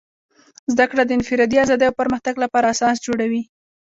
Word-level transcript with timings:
زدهکړه 0.71 1.03
د 1.05 1.11
انفرادي 1.17 1.57
ازادۍ 1.65 1.85
او 1.89 1.99
پرمختګ 2.01 2.35
لپاره 2.43 2.69
اساس 2.73 2.95
جوړوي. 3.05 3.41